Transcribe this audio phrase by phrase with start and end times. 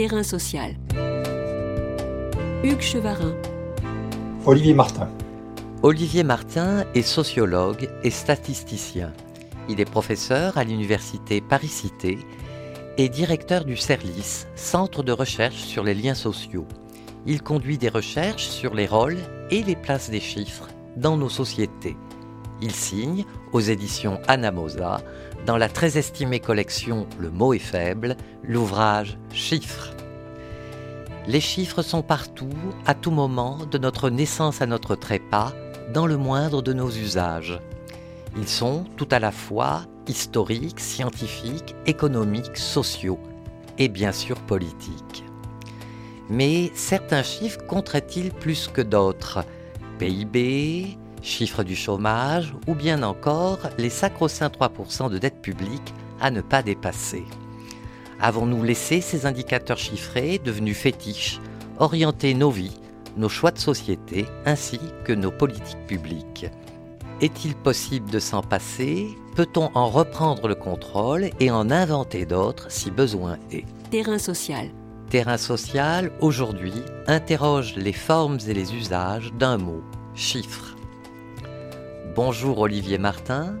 [0.00, 0.76] Terrain social.
[2.64, 3.34] Hugues Chevarin.
[4.46, 5.10] Olivier Martin.
[5.82, 9.12] Olivier Martin est sociologue et statisticien.
[9.68, 12.18] Il est professeur à l'université Paris-Cité
[12.96, 16.66] et directeur du CERLIS, Centre de recherche sur les liens sociaux.
[17.26, 19.18] Il conduit des recherches sur les rôles
[19.50, 21.98] et les places des chiffres dans nos sociétés.
[22.62, 25.02] Il signe aux éditions Anamosa,
[25.46, 29.94] dans la très estimée collection Le mot est faible, l'ouvrage Chiffres.
[31.26, 32.50] Les chiffres sont partout,
[32.86, 35.52] à tout moment, de notre naissance à notre trépas,
[35.92, 37.60] dans le moindre de nos usages.
[38.36, 43.18] Ils sont tout à la fois historiques, scientifiques, économiques, sociaux
[43.78, 45.24] et bien sûr politiques.
[46.28, 49.44] Mais certains chiffres compteraient-ils plus que d'autres?
[49.98, 56.40] PIB, chiffre du chômage ou bien encore les sacro-saints 3% de dette publique à ne
[56.40, 57.24] pas dépasser.
[58.20, 61.40] Avons-nous laissé ces indicateurs chiffrés devenus fétiches
[61.78, 62.78] orienter nos vies,
[63.16, 66.46] nos choix de société ainsi que nos politiques publiques?
[67.20, 69.06] Est-il possible de s'en passer?
[69.36, 73.64] Peut-on en reprendre le contrôle et en inventer d'autres si besoin est?
[73.90, 74.68] Terrain social.
[75.10, 76.72] Terrain social, aujourd'hui,
[77.06, 79.82] interroge les formes et les usages d'un mot,
[80.14, 80.69] chiffre.
[82.16, 83.54] Bonjour Olivier Martin.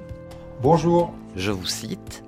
[0.60, 1.14] Bonjour.
[1.36, 2.24] Je vous cite.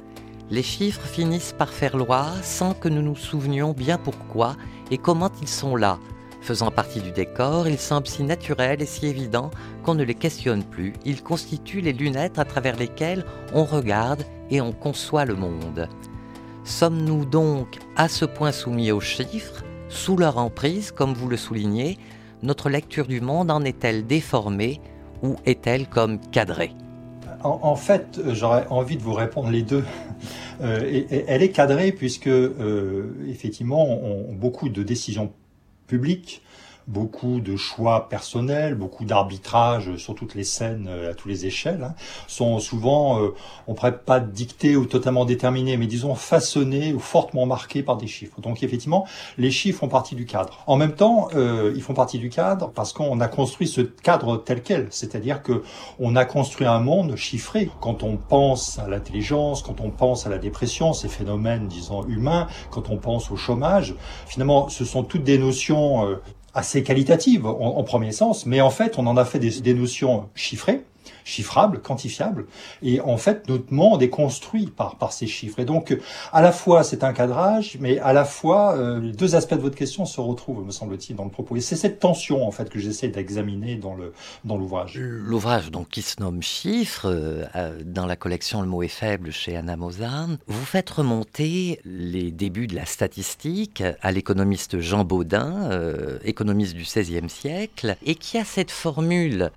[0.51, 4.55] Les chiffres finissent par faire loi sans que nous nous souvenions bien pourquoi
[4.93, 5.99] et comment ils sont là.
[6.41, 9.51] Faisant partie du décor, ils semblent si naturels et si évidents
[9.83, 10.93] qu'on ne les questionne plus.
[11.05, 15.89] Ils constituent les lunettes à travers lesquelles on regarde et on conçoit le monde.
[16.63, 21.99] Sommes-nous donc à ce point soumis aux chiffres, sous leur emprise, comme vous le soulignez?
[22.45, 24.81] Notre lecture du monde en est-elle déformée?
[25.23, 26.73] Ou est-elle comme cadrée
[27.45, 29.85] en, fait, j'aurais envie de vous répondre les deux.
[30.61, 33.99] Euh, elle est cadrée puisque, euh, effectivement,
[34.31, 35.33] beaucoup de décisions
[35.89, 36.43] publiques
[36.87, 41.85] beaucoup de choix personnels, beaucoup d'arbitrage sur toutes les scènes euh, à toutes les échelles,
[41.85, 41.95] hein,
[42.27, 43.35] sont souvent, euh,
[43.67, 48.07] on pourrait pas dictés ou totalement déterminés, mais disons façonnés ou fortement marqués par des
[48.07, 48.41] chiffres.
[48.41, 49.07] Donc effectivement,
[49.39, 50.63] les chiffres font partie du cadre.
[50.67, 54.37] En même temps, euh, ils font partie du cadre parce qu'on a construit ce cadre
[54.37, 55.63] tel quel, c'est-à-dire que
[55.99, 57.71] on a construit un monde chiffré.
[57.81, 62.49] Quand on pense à l'intelligence, quand on pense à la dépression, ces phénomènes, disons, humains,
[62.71, 63.95] quand on pense au chômage,
[64.27, 66.23] finalement, ce sont toutes des notions euh,
[66.55, 70.83] assez qualitative en, premier sens, mais en fait, on en a fait des, notions chiffrées
[71.25, 72.47] chiffrable, quantifiable.
[72.83, 75.59] Et en fait, notre monde est construit par, par ces chiffres.
[75.59, 75.97] Et donc,
[76.33, 79.61] à la fois, c'est un cadrage, mais à la fois, euh, les deux aspects de
[79.61, 81.57] votre question se retrouvent, me semble-t-il, dans le propos.
[81.57, 84.13] Et c'est cette tension, en fait, que j'essaie d'examiner dans le
[84.45, 84.99] dans l'ouvrage.
[84.99, 89.57] L'ouvrage, donc, qui se nomme Chiffres, euh, dans la collection Le mot est faible chez
[89.57, 96.19] Anna Mozart, vous faites remonter les débuts de la statistique à l'économiste Jean Baudin, euh,
[96.25, 99.51] économiste du XVIe siècle, et qui a cette formule,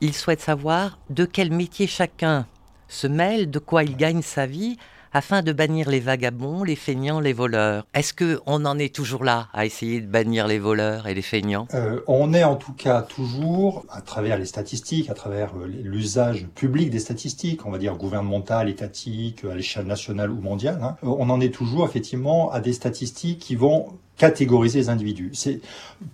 [0.00, 2.46] il souhaite savoir de quel métier chacun
[2.88, 4.76] se mêle, de quoi il gagne sa vie,
[5.12, 7.86] afin de bannir les vagabonds, les feignants, les voleurs.
[7.94, 11.22] Est-ce que on en est toujours là à essayer de bannir les voleurs et les
[11.22, 11.66] feignants?
[11.74, 16.46] Euh, On est en tout cas toujours, à travers les statistiques, à travers euh, l'usage
[16.54, 21.30] public des statistiques, on va dire gouvernemental, étatique, à l'échelle nationale ou mondiale, hein, on
[21.30, 25.30] en est toujours effectivement à des statistiques qui vont catégoriser les individus.
[25.32, 25.60] C'est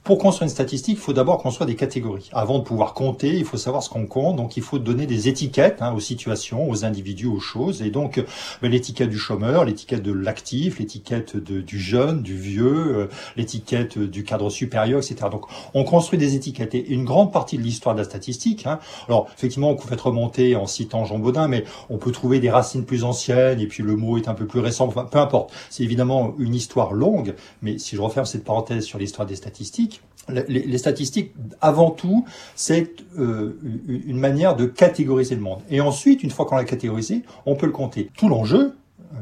[0.02, 2.30] pour construire une statistique, il faut d'abord construire des catégories.
[2.32, 5.28] Avant de pouvoir compter, il faut savoir ce qu'on compte, donc il faut donner des
[5.28, 7.82] étiquettes hein, aux situations, aux individus, aux choses.
[7.82, 8.22] Et donc
[8.62, 14.24] ben, l'étiquette du chômeur, l'étiquette de l'actif, l'étiquette du jeune, du vieux, euh, l'étiquette du
[14.24, 15.28] cadre supérieur, etc.
[15.30, 16.74] Donc on construit des étiquettes.
[16.74, 18.78] Et une grande partie de l'histoire de la statistique, hein,
[19.08, 22.84] alors effectivement peut être remonter en citant Jean Baudin, mais on peut trouver des racines
[22.84, 24.86] plus anciennes et puis le mot est un peu plus récent.
[24.86, 25.52] Enfin, peu importe.
[25.70, 30.02] C'est évidemment une histoire longue, mais si je referme cette parenthèse sur l'histoire des statistiques,
[30.28, 32.24] les, statistiques, avant tout,
[32.54, 35.60] c'est euh, une manière de catégoriser le monde.
[35.68, 38.10] Et ensuite, une fois qu'on l'a catégorisé, on peut le compter.
[38.16, 38.74] Tout l'enjeu,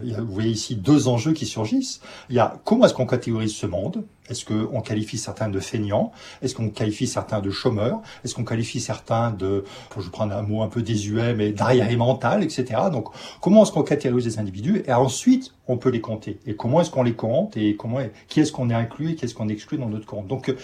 [0.02, 2.00] vous voyez ici deux enjeux qui surgissent.
[2.30, 4.04] Il y a comment est-ce qu'on catégorise ce monde?
[4.28, 6.12] Est-ce qu'on qualifie certains de feignants?
[6.42, 8.00] Est-ce qu'on qualifie certains de chômeurs?
[8.24, 9.64] Est-ce qu'on qualifie certains de,
[9.98, 12.82] je prends un mot un peu désuet, mais d'arriéré mental, etc.
[12.92, 13.08] Donc,
[13.40, 14.84] comment est-ce qu'on catégorise les individus?
[14.86, 16.38] Et ensuite, on peut les compter.
[16.46, 17.56] Et comment est-ce qu'on les compte?
[17.56, 17.98] Et comment,
[18.28, 20.26] qui est-ce qu'on est inclus et qui est-ce qu'on exclut dans notre compte?
[20.26, 20.54] Donc,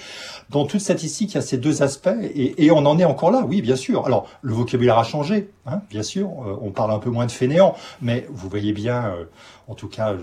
[0.50, 3.30] dans toute statistique, il y a ces deux aspects et, et, on en est encore
[3.30, 4.06] là, oui, bien sûr.
[4.06, 6.28] Alors, le vocabulaire a changé, hein, bien sûr.
[6.28, 9.24] Euh, on parle un peu moins de fainéants, mais vous voyez bien euh,
[9.68, 10.16] en tout cas,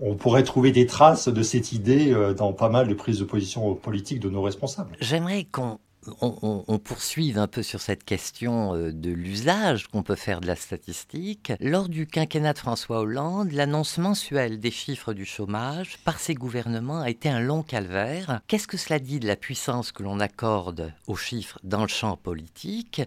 [0.00, 3.24] on pourrait trouver des traces de cette idée euh, dans pas mal de prises de
[3.24, 4.96] position politiques de nos responsables.
[5.00, 5.78] J'aimerais qu'on
[6.22, 10.46] on, on, poursuive un peu sur cette question euh, de l'usage qu'on peut faire de
[10.46, 11.52] la statistique.
[11.60, 17.00] Lors du quinquennat de François Hollande, l'annonce mensuelle des chiffres du chômage par ses gouvernements
[17.00, 18.40] a été un long calvaire.
[18.46, 22.16] Qu'est-ce que cela dit de la puissance que l'on accorde aux chiffres dans le champ
[22.16, 23.02] politique?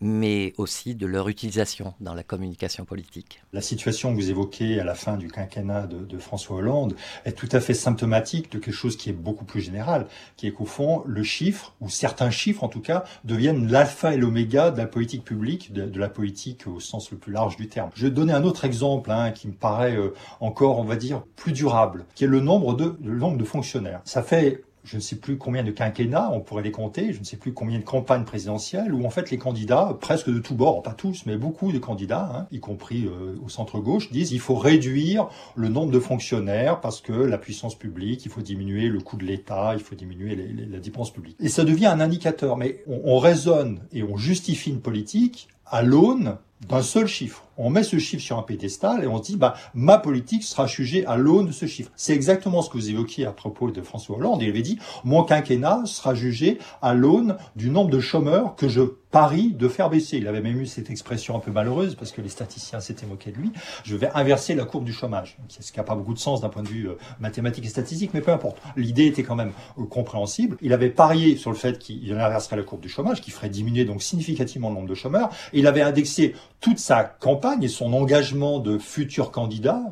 [0.00, 3.42] Mais aussi de leur utilisation dans la communication politique.
[3.52, 7.48] La situation que vous évoquez à la fin du quinquennat de, François Hollande est tout
[7.52, 10.06] à fait symptomatique de quelque chose qui est beaucoup plus général,
[10.36, 14.16] qui est qu'au fond, le chiffre, ou certains chiffres en tout cas, deviennent l'alpha et
[14.16, 17.90] l'oméga de la politique publique, de, la politique au sens le plus large du terme.
[17.94, 21.22] Je vais donner un autre exemple hein, qui me paraît euh, encore, on va dire,
[21.36, 24.00] plus durable, qui est le nombre de, le nombre de fonctionnaires.
[24.04, 27.24] Ça fait je ne sais plus combien de quinquennats, on pourrait les compter, je ne
[27.24, 30.82] sais plus combien de campagnes présidentielles, où en fait les candidats, presque de tous bords,
[30.82, 34.54] pas tous, mais beaucoup de candidats, hein, y compris euh, au centre-gauche, disent il faut
[34.54, 39.18] réduire le nombre de fonctionnaires parce que la puissance publique, il faut diminuer le coût
[39.18, 41.36] de l'État, il faut diminuer la dépense publique.
[41.38, 46.38] Et ça devient un indicateur, mais on raisonne et on justifie une politique à l'aune
[46.66, 47.47] d'un seul chiffre.
[47.60, 50.68] On met ce chiffre sur un pédestal et on se dit, bah, ma politique sera
[50.68, 51.90] jugée à l'aune de ce chiffre.
[51.96, 54.42] C'est exactement ce que vous évoquiez à propos de François Hollande.
[54.42, 58.82] Il avait dit, mon quinquennat sera jugé à l'aune du nombre de chômeurs que je
[59.10, 60.18] parie de faire baisser.
[60.18, 63.32] Il avait même eu cette expression un peu malheureuse parce que les statisticiens s'étaient moqués
[63.32, 63.50] de lui.
[63.82, 65.38] Je vais inverser la courbe du chômage.
[65.48, 68.10] Ce qui n'a pas beaucoup de sens d'un point de vue euh, mathématique et statistique,
[68.14, 68.58] mais peu importe.
[68.76, 70.58] L'idée était quand même euh, compréhensible.
[70.60, 73.84] Il avait parié sur le fait qu'il inverserait la courbe du chômage, qui ferait diminuer
[73.84, 75.30] donc significativement le nombre de chômeurs.
[75.52, 79.82] Il avait indexé toute sa campagne et son engagement de futurs candidats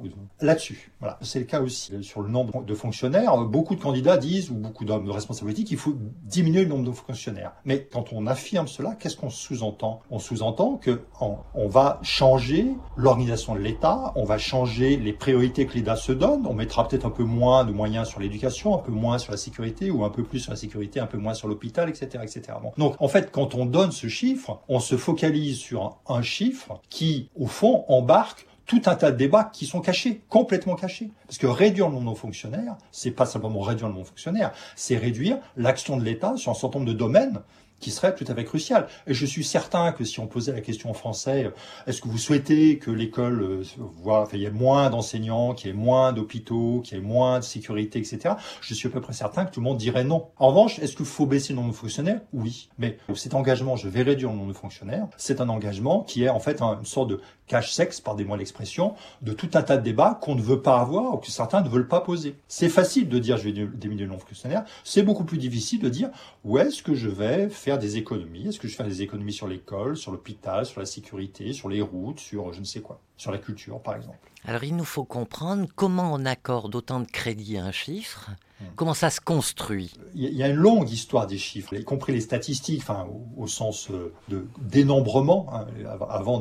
[0.41, 0.91] là-dessus.
[1.21, 3.37] C'est le cas aussi sur le nombre de fonctionnaires.
[3.39, 5.95] Beaucoup de candidats disent, ou beaucoup d'hommes de responsabilité, qu'il faut
[6.25, 7.53] diminuer le nombre de fonctionnaires.
[7.65, 10.01] Mais quand on affirme cela, qu'est-ce qu'on sous-entend?
[10.11, 15.75] On sous-entend que on, va changer l'organisation de l'État, on va changer les priorités que
[15.75, 16.47] l'État se donne.
[16.47, 19.39] On mettra peut-être un peu moins de moyens sur l'éducation, un peu moins sur la
[19.39, 22.59] sécurité, ou un peu plus sur la sécurité, un peu moins sur l'hôpital, etc., etc.
[22.77, 27.29] Donc, en fait, quand on donne ce chiffre, on se focalise sur un chiffre qui,
[27.37, 31.11] au fond, embarque tout un tas de débats qui sont cachés, complètement cachés.
[31.27, 34.53] Parce que réduire le nombre de fonctionnaires, c'est pas simplement réduire le nombre de fonctionnaires,
[34.75, 37.41] c'est réduire l'action de l'État sur un certain nombre de domaines
[37.81, 38.89] qui serait tout à fait crucial.
[39.07, 41.51] Et je suis certain que si on posait la question en français,
[41.87, 43.63] est-ce que vous souhaitez que l'école euh,
[44.03, 47.05] voit, enfin, il y ait moins d'enseignants, qu'il y ait moins d'hôpitaux, qu'il y ait
[47.05, 48.35] moins de sécurité, etc.
[48.61, 50.29] Je suis à peu près certain que tout le monde dirait non.
[50.39, 52.21] En revanche, est-ce qu'il faut baisser le nombre de fonctionnaires?
[52.33, 52.69] Oui.
[52.79, 56.29] Mais cet engagement, je vais réduire le nombre de fonctionnaires, c'est un engagement qui est
[56.29, 60.35] en fait une sorte de cache-sexe, pardonnez-moi l'expression, de tout un tas de débats qu'on
[60.35, 62.37] ne veut pas avoir ou que certains ne veulent pas poser.
[62.49, 65.81] C'est facile de dire je vais diminuer le nombre de fonctionnaires, c'est beaucoup plus difficile
[65.81, 66.11] de dire
[66.45, 69.33] où est-ce que je vais faire des économies, est-ce que je vais faire des économies
[69.33, 73.01] sur l'école, sur l'hôpital, sur la sécurité, sur les routes, sur je ne sais quoi,
[73.17, 74.19] sur la culture par exemple.
[74.45, 78.31] Alors il nous faut comprendre comment on accorde autant de crédit à un chiffre
[78.61, 78.65] Hmm.
[78.75, 82.23] Comment ça se construit Il y a une longue histoire des chiffres, y compris les
[82.23, 85.47] statistiques, enfin, au, sens euh, de dénombrement.
[85.53, 85.67] Hein,
[86.09, 86.41] avant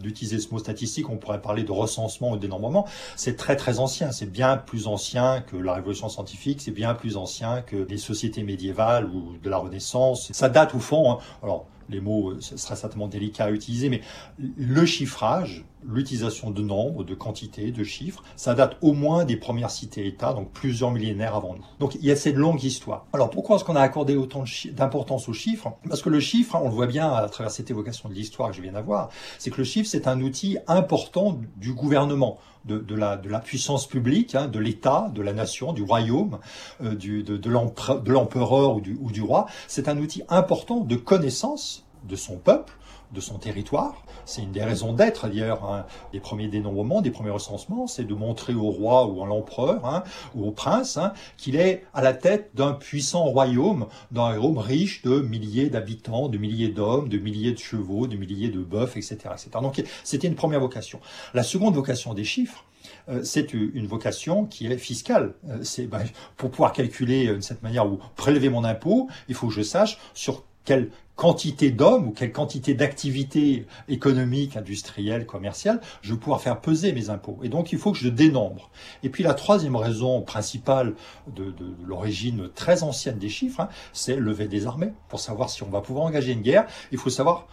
[0.00, 2.86] d'utiliser ce mot statistique, on pourrait parler de recensement ou de dénombrement.
[3.16, 4.12] C'est très très ancien.
[4.12, 6.60] C'est bien plus ancien que la révolution scientifique.
[6.62, 10.30] C'est bien plus ancien que les sociétés médiévales ou de la Renaissance.
[10.32, 11.10] Ça date au fond.
[11.10, 14.02] Hein, alors les mots, ce sera certainement délicat à utiliser, mais
[14.38, 19.70] le chiffrage, l'utilisation de nombres, de quantités, de chiffres, ça date au moins des premières
[19.70, 21.64] cités-États, donc plusieurs millénaires avant nous.
[21.78, 23.06] Donc il y a cette longue histoire.
[23.12, 25.72] Alors pourquoi est-ce qu'on a accordé autant d'importance aux chiffres?
[25.88, 28.56] Parce que le chiffre, on le voit bien à travers cette évocation de l'histoire que
[28.56, 32.38] je viens d'avoir, c'est que le chiffre, c'est un outil important du gouvernement.
[32.64, 36.38] De, la, puissance publique, hein, de l'État, de la nation, du royaume,
[36.82, 39.46] euh, de, l'empereur ou du roi.
[39.68, 42.74] C'est un outil important de connaissance de son peuple,
[43.12, 44.02] de son territoire.
[44.24, 48.14] C'est une des raisons d'être d'ailleurs hein, des premiers dénombrements, des premiers recensements, c'est de
[48.14, 50.02] montrer au roi ou à l'empereur hein,
[50.34, 55.02] ou au prince hein, qu'il est à la tête d'un puissant royaume, d'un royaume riche
[55.02, 59.16] de milliers d'habitants, de milliers d'hommes, de milliers de chevaux, de milliers de bœufs, etc.,
[59.32, 59.50] etc.
[59.62, 61.00] Donc c'était une première vocation.
[61.34, 62.64] La seconde vocation des chiffres,
[63.08, 65.34] euh, c'est une vocation qui est fiscale.
[65.48, 66.04] Euh, c'est ben,
[66.36, 69.98] pour pouvoir calculer de cette manière ou prélever mon impôt, il faut que je sache
[70.14, 76.60] sur quelle quantité d'hommes ou quelle quantité d'activités économiques, industrielles, commerciales, je vais pouvoir faire
[76.60, 77.38] peser mes impôts.
[77.42, 78.70] Et donc, il faut que je dénombre.
[79.02, 80.94] Et puis, la troisième raison principale
[81.26, 81.54] de,
[81.86, 84.92] l'origine très ancienne des chiffres, hein, c'est lever des armées.
[85.08, 87.46] Pour savoir si on va pouvoir engager une guerre, il faut savoir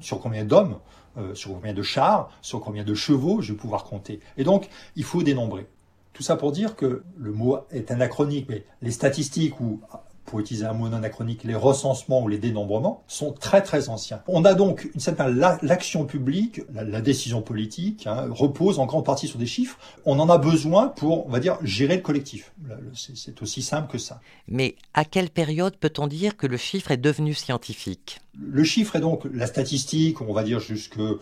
[0.00, 0.76] sur combien d'hommes,
[1.16, 4.20] euh, sur combien de chars, sur combien de chevaux je vais pouvoir compter.
[4.36, 5.66] Et donc, il faut dénombrer.
[6.12, 9.80] Tout ça pour dire que le mot est anachronique, mais les statistiques ou
[10.24, 14.22] pour utiliser un mot non anachronique, les recensements ou les dénombrements, sont très très anciens.
[14.28, 19.28] On a donc une certaine l'action publique, la, décision politique, hein, repose en grande partie
[19.28, 19.78] sur des chiffres.
[20.04, 22.52] On en a besoin pour, on va dire, gérer le collectif.
[22.94, 24.20] C'est aussi simple que ça.
[24.48, 28.20] Mais à quelle période peut-on dire que le chiffre est devenu scientifique?
[28.40, 31.20] Le chiffre est donc la statistique, on va dire jusqu'au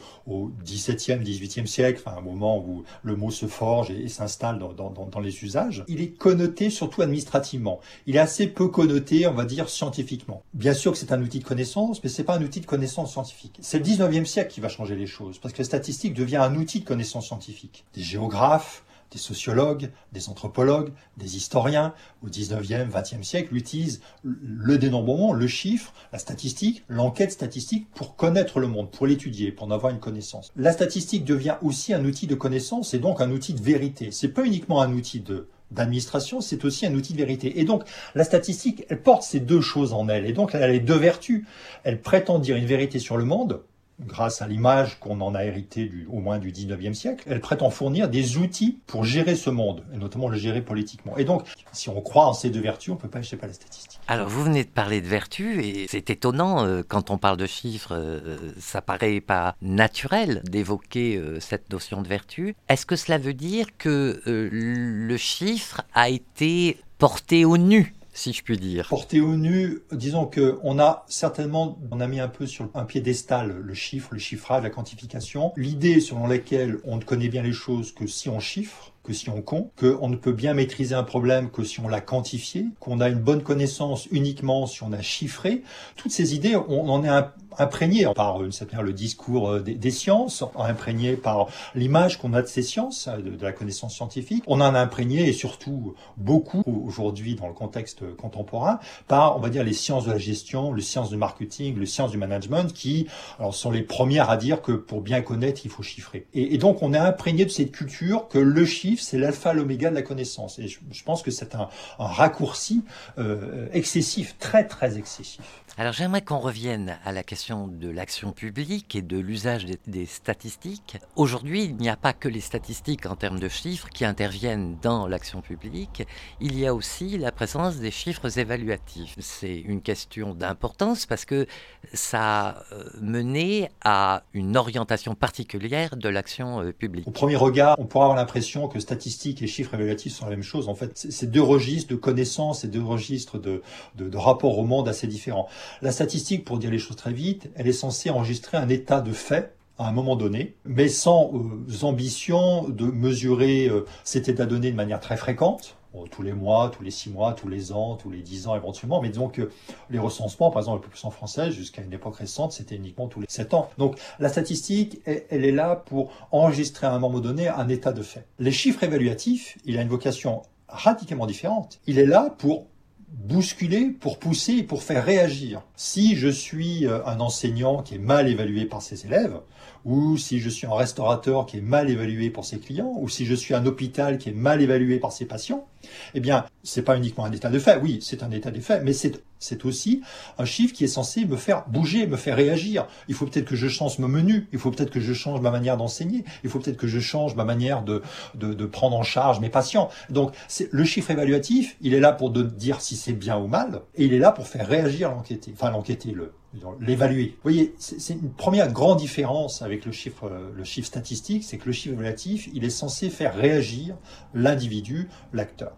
[0.65, 5.43] XVIIe, XVIIIe siècle, enfin un moment où le mot se forge et, s'installe dans, les
[5.43, 5.85] usages.
[5.89, 7.81] Il est connoté surtout administrativement.
[8.07, 8.90] Il est assez peu connoté,
[9.29, 10.43] on va dire, scientifiquement.
[10.55, 13.13] Bien sûr que c'est un outil de connaissance, mais c'est pas un outil de connaissance
[13.13, 13.59] scientifique.
[13.61, 16.55] C'est le XIXe siècle qui va changer les choses, parce que la statistique devient un
[16.55, 17.85] outil de connaissance scientifique.
[17.95, 25.33] Des géographes, des sociologues, des anthropologues, des historiens au 19e, 20e siècle utilisent le dénombrement,
[25.33, 29.93] le chiffre, la statistique, l'enquête statistique pour connaître le monde, pour l'étudier, pour en avoir
[29.93, 30.53] une connaissance.
[30.57, 34.11] La statistique devient aussi un outil de connaissance et donc un outil de vérité.
[34.13, 37.61] C'est pas uniquement un outil de d'administration, c'est aussi un outil de vérité.
[37.61, 37.85] Et donc,
[38.15, 40.27] la statistique, elle porte ces deux choses en elle.
[40.27, 41.45] Et donc, elle a les deux vertus.
[41.85, 43.63] Elle prétend dire une vérité sur le monde,
[44.07, 47.71] grâce à l'image qu'on en a hérité du, au moins du 19e siècle, elle prétend
[47.71, 51.17] fournir des outils pour gérer ce monde, et notamment le gérer politiquement.
[51.17, 51.43] Et donc,
[51.73, 54.01] si on croit en ces deux vertus, on ne peut pas échapper à la statistique.
[54.09, 57.47] Alors, vous venez de parler de vertus, et c'est étonnant, euh, quand on parle de
[57.47, 62.55] chiffres, euh, ça paraît pas naturel d'évoquer euh, cette notion de vertu.
[62.69, 68.43] Est-ce que cela veut dire que le chiffre a été porté au nu si je
[68.43, 68.87] puis dire.
[68.89, 72.85] Porté au nu, disons que on a certainement, on a mis un peu sur un
[72.85, 75.53] piédestal le chiffre, le chiffrage, la quantification.
[75.57, 79.31] L'idée selon laquelle on ne connaît bien les choses que si on chiffre, que si
[79.31, 83.01] on compte, qu'on ne peut bien maîtriser un problème que si on l'a quantifié, qu'on
[83.01, 85.63] a une bonne connaissance uniquement si on a chiffré.
[85.97, 87.11] Toutes ces idées, on en est
[87.59, 92.47] imprégné par une certaine le discours euh, des, sciences, imprégné par l'image qu'on a de
[92.47, 94.45] ces sciences, euh, de, la connaissance scientifique.
[94.47, 98.79] On en a imprégné et surtout beaucoup aujourd'hui dans le contexte contemporain
[99.09, 102.11] par, on va dire, les sciences de la gestion, les sciences du marketing, les sciences
[102.11, 103.07] du management qui
[103.53, 106.27] sont les premières à dire que pour bien connaître, il faut chiffrer.
[106.35, 109.95] Et, donc on est imprégné de cette culture que le chiffre, c'est l'alpha, l'oméga de
[109.95, 110.59] la connaissance.
[110.59, 111.69] Et je, pense que c'est un,
[111.99, 112.83] raccourci
[113.19, 115.41] euh, excessif, très très excessif.
[115.79, 120.99] Alors j'aimerais qu'on revienne à la question de l'action publique et de l'usage des, statistiques.
[121.17, 125.07] Aujourd'hui, il n'y a pas que les statistiques en termes de chiffres qui interviennent dans
[125.07, 126.07] l'action publique,
[126.41, 129.15] il y a aussi la présence des chiffres évaluatifs.
[129.21, 131.47] C'est une question d'importance parce que
[131.93, 137.07] ça a euh, mené à une orientation particulière de l'action euh, publique.
[137.07, 140.43] Au premier regard, on pourrait avoir l'impression que statistiques et chiffres évaluatifs sont la même
[140.43, 140.69] chose.
[140.69, 143.63] En fait, c'est deux registres de connaissances et deux registres de,
[143.97, 145.49] de, rapports au monde assez différents.
[145.83, 149.13] La statistique, pour dire les choses très vite, elle est censée enregistrer un état de
[149.13, 154.71] fait à un moment donné, mais sans euh, ambition de mesurer euh, cet état donné
[154.71, 155.77] de manière très fréquente,
[156.11, 159.01] tous les mois, tous les six mois, tous les ans, tous les dix ans éventuellement.
[159.01, 159.51] Mais disons que
[159.91, 163.27] les recensements, par exemple la population française, jusqu'à une époque récente, c'était uniquement tous les
[163.29, 163.71] sept ans.
[163.79, 168.03] Donc la statistique, elle, est là pour enregistrer à un moment donné un état de
[168.03, 168.27] fait.
[168.39, 171.81] Les chiffres évaluatifs, il a une vocation radicalement différente.
[171.87, 172.67] Il est là pour
[173.11, 175.63] bousculer, pour pousser, pour faire réagir.
[175.75, 179.41] Si je suis euh, un enseignant qui est mal évalué par ses élèves,
[179.85, 183.27] ou si je suis un restaurateur qui est mal évalué pour ses clients, ou si
[183.27, 185.67] je suis un hôpital qui est mal évalué par ses patients,
[186.15, 187.79] eh bien, c'est pas uniquement un état de fait.
[187.83, 190.03] Oui, c'est un état de fait, mais c'est c'est aussi
[190.39, 192.87] un chiffre qui est censé me faire bouger, me faire réagir.
[193.09, 195.51] Il faut peut-être que je change mon menu, il faut peut-être que je change ma
[195.51, 198.03] manière d'enseigner, il faut peut-être que je change ma manière de,
[198.35, 199.89] de, de prendre en charge mes patients.
[200.11, 200.35] Donc,
[200.71, 204.13] le chiffre évaluatif, il est là pour dire si c'est bien ou mal, et il
[204.13, 206.33] est là pour faire réagir l'enquêté, enfin l'enquêté, le,
[206.81, 207.35] l'évaluer.
[207.37, 211.59] Vous voyez, c'est une première grande différence avec le chiffre, euh, le chiffre statistique, c'est
[211.59, 213.97] que le chiffre évaluatif, il est censé faire réagir
[214.35, 215.73] l'individu, l'acteur.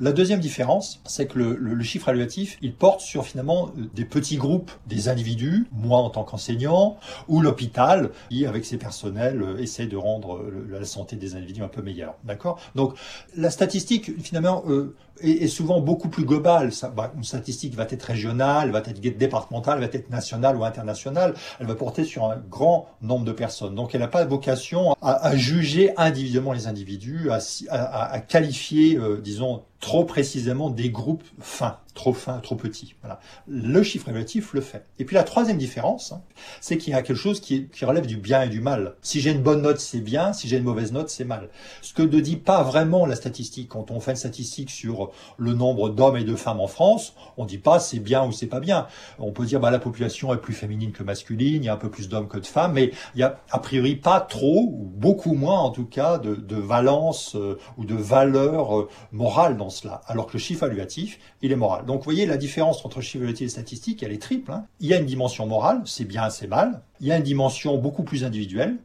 [0.00, 4.70] La deuxième différence, c'est que le, chiffre évaluatif, il porte sur finalement des petits groupes,
[4.86, 6.98] des individus, moi en tant qu'enseignant,
[7.28, 11.68] ou l'hôpital, qui avec ses personnels euh, essaie de rendre la santé des individus un
[11.68, 12.14] peu meilleure.
[12.24, 12.60] D'accord?
[12.74, 12.96] Donc
[13.36, 16.70] la statistique, finalement, euh, est, souvent beaucoup plus globale.
[16.96, 21.34] Bah, une statistique va être régionale, va être départementale, va être nationale ou internationale.
[21.60, 23.74] Elle va porter sur un grand nombre de personnes.
[23.74, 27.30] Donc elle n'a pas vocation à, juger individuellement les individus,
[27.70, 32.94] à, qualifier, euh, disons, normal trop précisément des groupes fins, trop fins, trop petits.
[33.00, 33.20] Voilà.
[33.46, 34.86] Le chiffre évaluatif le fait.
[34.98, 36.22] Et puis la troisième différence, hein,
[36.60, 38.96] c'est qu'il y a quelque chose qui, relève du bien et du mal.
[39.02, 40.32] Si j'ai une bonne note, c'est bien.
[40.32, 41.48] Si j'ai une mauvaise note, c'est mal.
[41.80, 43.68] Ce que ne dit pas vraiment la statistique.
[43.68, 47.44] Quand on fait une statistique sur le nombre d'hommes et de femmes en France, on
[47.44, 48.88] dit pas c'est bien ou c'est pas bien.
[49.18, 51.78] On peut dire bah la population est plus féminine que masculine, il y a un
[51.78, 54.90] peu plus d'hommes que de femmes, mais il y a a priori pas trop ou
[54.92, 59.56] beaucoup moins en tout cas de, de valence euh, ou de valeur euh, morale
[60.06, 61.84] alors que le chiffre évaluatif, il est moral.
[61.86, 64.52] Donc vous voyez, la différence entre chiffre évaluatif et statistique, elle est triple.
[64.52, 64.66] Hein.
[64.80, 66.82] Il y a une dimension morale, c'est bien, c'est mal.
[67.00, 68.76] Il y a une dimension beaucoup plus individuelle.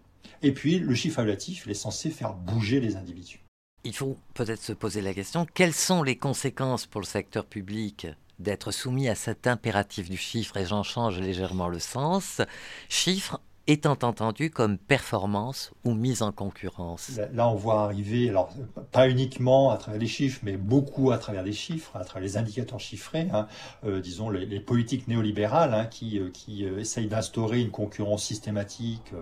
[0.42, 3.40] Et puis, le chiffre évaluatif, il est censé faire bouger les individus.
[3.86, 8.08] Il faut peut-être se poser la question, quelles sont les conséquences pour le secteur public
[8.40, 12.42] d'être soumis à cet impératif du chiffre, et j'en change légèrement le sens,
[12.90, 17.20] chiffre étant entendu comme performance ou mise en concurrence.
[17.34, 18.50] Là, on voit arriver, alors
[18.92, 22.38] pas uniquement à travers les chiffres, mais beaucoup à travers les chiffres, à travers les
[22.38, 23.48] indicateurs chiffrés, hein,
[23.86, 29.14] euh, disons les, politiques néolibérales hein, qui, euh, qui euh, essayent d'instaurer une concurrence systématique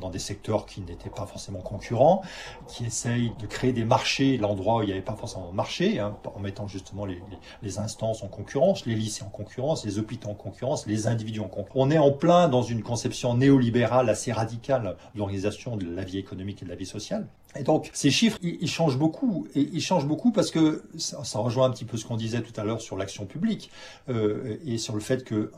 [0.00, 2.22] dans des secteurs qui n'étaient pas forcément concurrents,
[2.68, 5.98] qui essayent de créer des marchés, l'endroit où il n'y avait pas forcément de marché,
[5.98, 7.20] hein, en mettant justement les,
[7.62, 11.48] les, instances en concurrence, les lycées en concurrence, les hôpitaux en concurrence, les individus en
[11.48, 11.72] concurrence.
[11.74, 16.18] On est en plein dans une conception néolibérale assez radicale de l'organisation de la vie
[16.18, 17.26] économique et de la vie sociale.
[17.58, 19.46] Et donc, ces chiffres, ils, changent beaucoup.
[19.54, 22.58] Et ils changent beaucoup parce que ça, rejoint un petit peu ce qu'on disait tout
[22.58, 23.70] à l'heure sur l'action publique
[24.08, 25.50] euh, et sur le fait que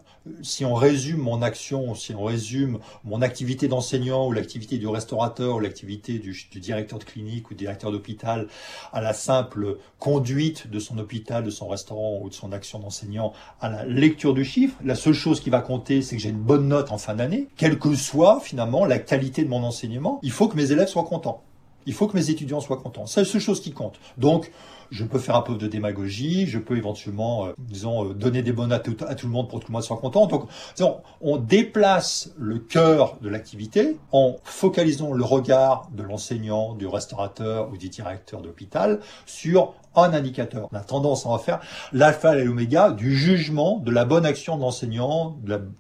[0.43, 5.57] si on résume mon action, si on résume mon activité d'enseignant ou l'activité du restaurateur
[5.57, 8.49] ou l'activité du, directeur de clinique ou directeur d'hôpital
[8.93, 13.33] à la simple conduite de son hôpital, de son restaurant ou de son action d'enseignant
[13.61, 16.37] à la lecture du chiffre, la seule chose qui va compter, c'est que j'ai une
[16.37, 20.31] bonne note en fin d'année, quelle que soit finalement la qualité de mon enseignement, il
[20.31, 21.43] faut que mes élèves soient contents.
[21.87, 23.07] Il faut que mes étudiants soient contents.
[23.07, 23.99] C'est la seule chose qui compte.
[24.17, 24.51] Donc,
[24.91, 28.53] je peux faire un peu de démagogie, je peux éventuellement, euh, disons, euh, donner des
[28.53, 30.27] bonnes à tout, le monde pour que tout le monde soit content.
[30.27, 36.87] Donc, disons, on déplace le cœur de l'activité en focalisant le regard de l'enseignant, du
[36.87, 40.69] restaurateur ou du directeur d'hôpital sur un indicateur.
[40.73, 41.61] On a tendance à en faire
[41.93, 45.37] l'alpha et l'oméga du jugement de la bonne action de l'enseignant,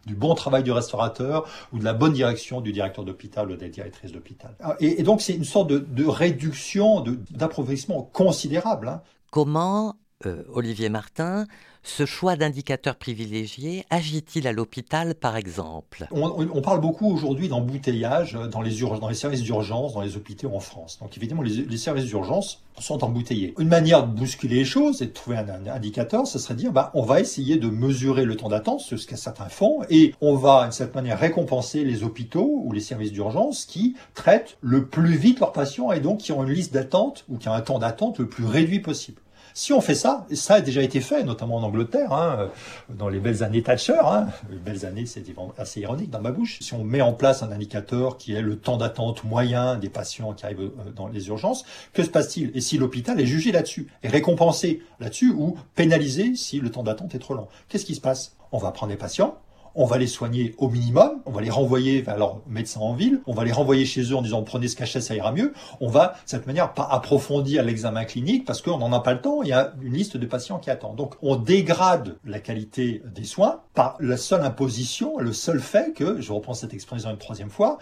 [0.06, 3.68] du bon travail du restaurateur ou de la bonne direction du directeur d'hôpital ou des
[3.68, 4.54] directrices d'hôpital.
[4.80, 8.88] Et, donc c'est une sorte de, réduction, d'appauvrissement considérable.
[8.88, 9.02] Hein.
[9.34, 11.46] Comment, euh, Olivier Martin,
[11.82, 16.06] ce choix d'indicateurs privilégiés agit-il à l'hôpital, par exemple?
[16.12, 18.70] On, parle beaucoup aujourd'hui d'embouteillage dans les,
[19.14, 21.00] services d'urgence, dans les hôpitaux en France.
[21.00, 23.54] Donc évidemment, les, services d'urgence sont embouteillés.
[23.58, 26.72] Une manière de bousculer les choses et de trouver un, indicateur, ce serait de dire,
[26.72, 30.36] bah, on va essayer de mesurer le temps d'attente, ce que certains font, et on
[30.36, 35.16] va, de cette manière, récompenser les hôpitaux ou les services d'urgence qui traitent le plus
[35.16, 37.80] vite leurs patients et donc qui ont une liste d'attente ou qui ont un temps
[37.80, 39.20] d'attente le plus réduit possible.
[39.56, 42.50] Si on fait ça, et ça a déjà été fait, notamment en Angleterre, hein,
[42.88, 45.24] dans les belles années Thatcher, hein, les belles années, c'est
[45.56, 48.58] assez ironique dans ma bouche, si on met en place un indicateur qui est le
[48.58, 52.50] temps d'attente moyen des patients qui arrivent euh, dans les urgences, que se passe-t-il?
[52.56, 57.14] Et si l'hôpital est jugé là-dessus, est récompensé là-dessus, ou pénalisé si le temps d'attente
[57.14, 58.34] est trop long Qu'est-ce qui se passe?
[58.50, 59.38] On va prendre des patients,
[59.74, 63.20] on va les soigner au minimum, on va les renvoyer vers leur médecin en ville,
[63.26, 65.52] on va les renvoyer chez eux en disant prenez ce cachet, ça ira mieux.
[65.80, 69.20] On va, de cette manière, pas approfondir l'examen clinique parce qu'on n'en a pas le
[69.20, 70.96] temps, il y a une liste de patients qui attendent.
[70.96, 76.20] Donc on dégrade la qualité des soins par la seule imposition, le seul fait que,
[76.20, 77.78] je reprends cette expression une troisième fois,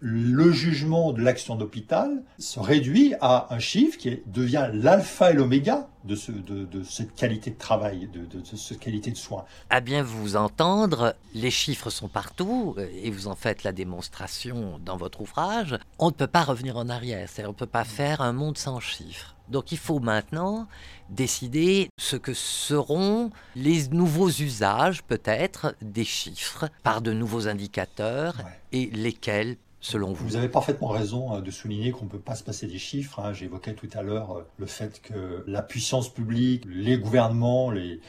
[0.00, 5.88] le jugement de l'action d'hôpital se réduit à un chiffre qui devient l'alpha et l'oméga
[6.04, 9.44] de, ce, de, cette qualité de travail, de, de, cette qualité de soins.
[9.70, 14.96] À bien vous entendre, les chiffres sont partout et vous en faites la démonstration dans
[14.96, 15.76] votre ouvrage.
[15.98, 18.58] On ne peut pas revenir en arrière, c'est-à-dire on ne peut pas faire un monde
[18.58, 19.34] sans chiffres.
[19.48, 20.66] Donc il faut maintenant
[21.08, 28.34] décider ce que seront les nouveaux usages peut-être des chiffres par de nouveaux indicateurs
[28.72, 29.56] et lesquels
[29.94, 33.20] vous avez parfaitement raison euh, de souligner qu'on ne peut pas se passer des chiffres.
[33.20, 33.32] Hein.
[33.32, 38.00] J'évoquais tout à l'heure euh, le fait que la puissance publique, les gouvernements, les,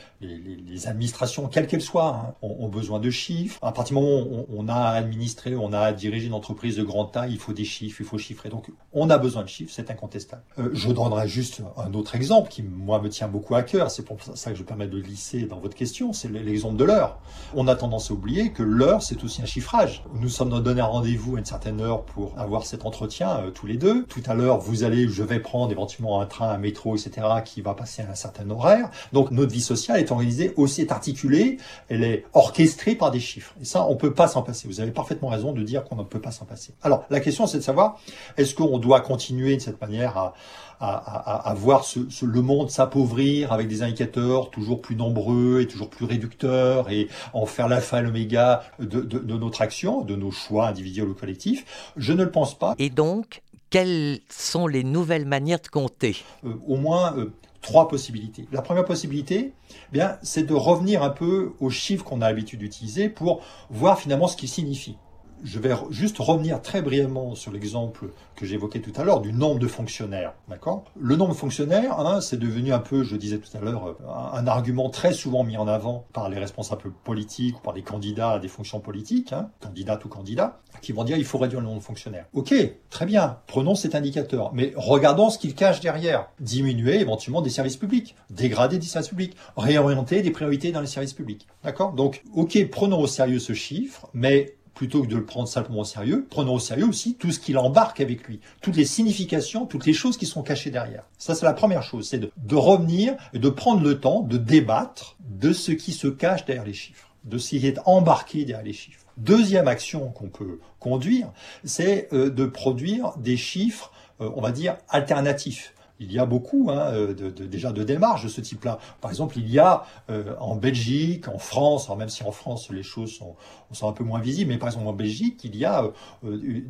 [0.88, 3.60] administrations, quelles qu'elles soient, hein, ont, besoin de chiffres.
[3.62, 6.78] À partir du moment où on, a à administrer, on a à diriger une entreprise
[6.78, 8.50] de grande taille, il faut des chiffres, il faut chiffrer.
[8.50, 10.44] Donc on a besoin de chiffres, c'est incontestable.
[10.60, 13.92] Euh, je donnerai juste un autre exemple qui, moi, me tient beaucoup à cœur.
[13.92, 16.14] C'est pour ça que je permets de glisser dans votre question.
[16.14, 17.20] C'est l'exemple de l'heure.
[17.56, 20.04] On a tendance à oublier que l'heure, c'est aussi un chiffrage.
[20.14, 23.68] Nous sommes donné un rendez-vous à une certaine heure pour avoir cet entretien euh, tous
[23.68, 24.06] les deux.
[24.06, 27.62] Tout à l'heure, vous allez, je vais prendre éventuellement un train, un métro, etc., qui
[27.62, 28.90] va passer à un certain horaire.
[29.14, 31.58] Donc notre vie sociale est organisée aussi, est articulée,
[31.90, 33.54] elle est orchestrée par des chiffres.
[33.62, 34.68] Et ça, on peut pas s'en passer.
[34.68, 36.74] Vous avez parfaitement raison de dire qu'on ne peut pas s'en passer.
[36.82, 38.00] Alors la question, c'est de savoir,
[38.38, 40.34] est-ce qu'on doit continuer de cette manière à
[40.80, 41.86] à, voir
[42.22, 47.46] le monde s'appauvrir avec des indicateurs toujours plus nombreux et toujours plus réducteurs et en
[47.46, 52.24] faire l'alpha et l'oméga de, notre action, de nos choix individuels ou collectifs Je ne
[52.24, 52.76] le pense pas.
[52.80, 56.18] Et donc, quelles sont les nouvelles manières de compter?
[56.46, 58.48] Euh, Au moins euh, trois possibilités.
[58.52, 62.60] La première possibilité, eh bien, c'est de revenir un peu aux chiffres qu'on a l'habitude
[62.60, 64.98] d'utiliser pour voir finalement ce qu'ils signifient
[65.44, 69.60] Je vais juste revenir très brièvement sur l'exemple que j'évoquais tout à l'heure du nombre
[69.60, 70.34] de fonctionnaires.
[70.48, 70.86] D'accord?
[71.00, 73.96] Le nombre de fonctionnaires, hein, c'est devenu un peu, je disais tout à l'heure,
[74.34, 78.32] un, argument très souvent mis en avant par les responsables politiques ou par les candidats
[78.32, 81.68] à des fonctions politiques, hein, candidats ou candidats, qui vont dire il faut réduire le
[81.68, 82.26] nombre de fonctionnaires.
[82.34, 82.54] Ok,
[82.90, 86.28] très bien, prenons cet indicateur, mais regardons ce qu'il cache derrière.
[86.40, 91.14] Diminuer éventuellement des services publics, dégrader des services publics, réorienter des priorités dans les services
[91.14, 91.48] publics.
[91.64, 91.94] D'accord?
[91.94, 95.86] Donc, ok, prenons au sérieux ce chiffre, mais plutôt que de le prendre simplement au
[95.86, 99.88] sérieux, prenons au sérieux aussi tout ce qu'il embarque avec lui, toutes les significations, toutes
[99.88, 101.04] les choses qui sont cachées derrière.
[101.18, 104.38] Ça, c'est la première chose, c'est de, de, revenir et de prendre le temps de
[104.38, 108.64] débattre de ce qui se cache derrière les chiffres, de ce qui est embarqué derrière
[108.64, 109.04] les chiffres.
[109.18, 111.32] Deuxième action qu'on peut conduire,
[111.64, 116.70] c'est euh, de produire des chiffres, euh, on va dire, alternatifs il y a beaucoup
[116.70, 118.80] hein, euh, de, de, déjà de démarches de ce type-là.
[119.02, 122.70] Par exemple, il y a euh, en Belgique, en France, alors même si en France
[122.70, 123.36] les choses sont,
[123.72, 125.92] sont un peu moins visibles, mais par exemple en Belgique, il y a euh,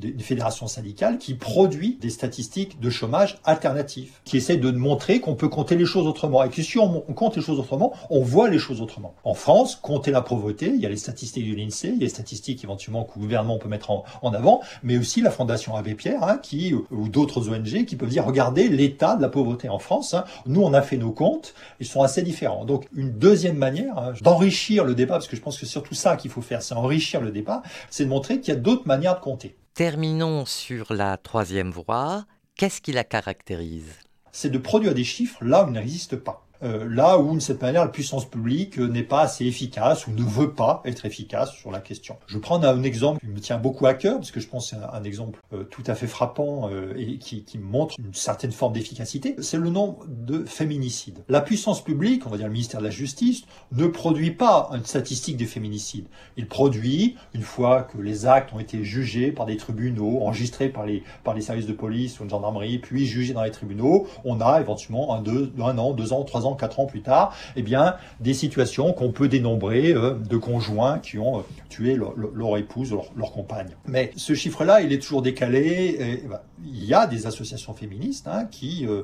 [0.02, 5.36] une fédération syndicale qui produit des statistiques de chômage alternatifs, qui essaie de montrer qu'on
[5.36, 6.44] peut compter les choses autrement.
[6.44, 9.14] Et que si on, compte les choses autrement, on voit les choses autrement.
[9.24, 12.04] En France, compter la pauvreté, il y a les statistiques de l'INSEE, il y a
[12.04, 15.96] les statistiques éventuellement que le gouvernement peut mettre en, avant, mais aussi la Fondation Abbé
[15.96, 19.80] Pierre, hein, qui, ou d'autres ONG qui peuvent dire, regardez l'état de la pauvreté en
[19.80, 20.14] France.
[20.14, 20.24] Hein.
[20.46, 22.66] Nous, on a fait nos comptes, ils sont assez différents.
[22.66, 25.96] Donc, une deuxième manière hein, d'enrichir le débat, parce que je pense que c'est surtout
[25.96, 28.88] ça qu'il faut faire, c'est enrichir le débat, c'est de montrer qu'il y a d'autres
[28.88, 29.58] manières de compter.
[29.74, 32.26] Terminons sur la troisième voie.
[32.56, 33.94] Qu'est-ce qui la caractérise?
[34.32, 36.47] C'est de produire des chiffres là où ils n'existent pas.
[36.64, 40.24] Euh, là où, de cette manière, la puissance publique n'est pas assez efficace ou ne
[40.24, 42.18] veut pas être efficace sur la question.
[42.28, 44.76] Je prends un exemple qui me tient beaucoup à cœur, parce que je pense que
[44.76, 48.52] c'est un, exemple euh, tout à fait frappant euh, et qui, qui, montre une certaine
[48.52, 51.24] forme d'efficacité, c'est le nombre de féminicides.
[51.30, 54.86] La puissance publique, on va dire le ministère de la Justice, ne produit pas une
[54.86, 56.08] statistique des féminicides.
[56.38, 60.86] Il produit, une fois que les actes ont été jugés par des tribunaux, enregistrés par
[60.86, 64.42] les, par les services de police ou une gendarmerie, puis jugés dans les tribunaux, on
[64.42, 67.62] a éventuellement un, deux, un an, deux ans, trois ans quatre ans plus tard, eh
[67.62, 72.92] bien, des situations qu'on peut dénombrer euh, de conjoints qui ont euh, tué leur, épouse,
[72.92, 73.70] leur, leur, compagne.
[73.86, 75.98] Mais ce chiffre-là, il est toujours décalé.
[76.00, 79.04] Et, bah, il y a des associations féministes hein, qui euh,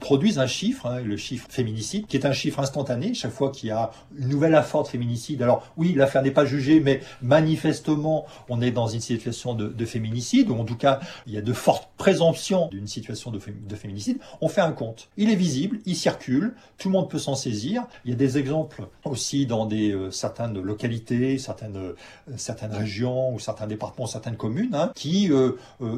[0.00, 3.14] produisent un chiffre, hein, le chiffre féminicide, qui est un chiffre instantané.
[3.14, 6.44] Chaque fois qu'il y a une nouvelle affaire de féminicide, alors oui, l'affaire n'est pas
[6.44, 11.00] jugée, mais manifestement, on est dans une situation de, de, féminicide, ou en tout cas,
[11.26, 14.18] il y a de fortes présomptions d'une situation de féminicide.
[14.40, 15.08] On fait un compte.
[15.16, 17.84] Il est visible, il circule, tout le monde peut s'en saisir.
[18.04, 21.94] Il y a des exemples aussi dans des euh, certaines localités, certaines euh,
[22.36, 25.52] certaines régions ou certains départements, certaines communes hein, qui euh,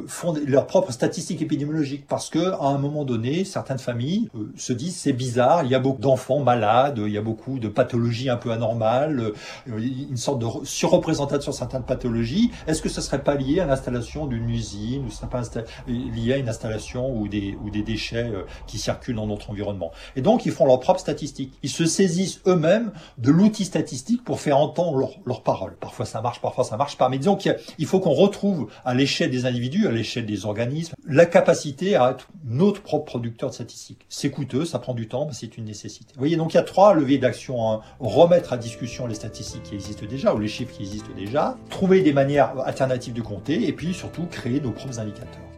[0.08, 4.96] font leurs propres statistiques épidémiologiques parce que à un moment donné, certaines familles se disent
[4.96, 8.36] c'est bizarre, il y a beaucoup d'enfants malades, il y a beaucoup de pathologies un
[8.36, 9.32] peu anormales,
[9.66, 12.50] une sorte de surreprésentation de certaines pathologies.
[12.66, 15.42] Est-ce que ce serait pas lié à l'installation d'une usine ou ce serait pas
[15.86, 18.32] lié à une installation ou des ou des déchets
[18.66, 19.92] qui circulent dans notre environnement?
[20.16, 21.52] Et donc ils font leurs propres statistiques.
[21.62, 25.76] Ils se saisissent eux-mêmes de l'outil statistique pour faire entendre leurs paroles.
[25.80, 27.08] Parfois ça marche, parfois ça marche pas.
[27.08, 31.26] Mais disons qu'il faut qu'on retrouve à l'échelle des individus, à l'échelle des organismes, la
[31.26, 34.06] capacité à être notre propre producteur de statistiques.
[34.08, 36.12] C'est coûteux, ça prend du temps, mais c'est une nécessité.
[36.14, 37.70] Vous voyez, donc il y a trois leviers d'action.
[37.70, 37.80] Hein.
[38.00, 42.00] Remettre à discussion les statistiques qui existent déjà ou les chiffres qui existent déjà, trouver
[42.00, 45.51] des manières alternatives de compter et puis surtout créer nos propres indicateurs.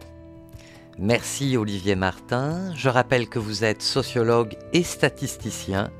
[0.98, 2.72] Merci Olivier Martin.
[2.74, 5.90] Je rappelle que vous êtes sociologue et statisticien.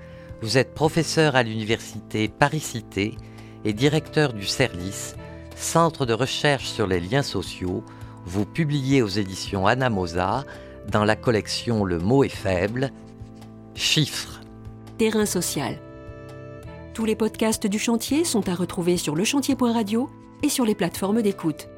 [0.41, 3.17] Vous êtes professeur à l'université Paris-Cité
[3.65, 5.15] et directeur du CERLIS,
[5.57, 7.83] Centre de recherche sur les liens sociaux.
[8.25, 10.45] Vous publiez aux éditions Anamosa
[10.89, 12.91] dans la collection Le mot est faible.
[13.75, 14.41] Chiffres.
[14.99, 15.79] Terrain social.
[16.93, 20.09] Tous les podcasts du chantier sont à retrouver sur lechantier.radio
[20.43, 21.69] et sur les plateformes d'écoute.